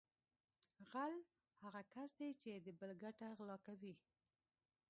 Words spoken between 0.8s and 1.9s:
غل هغه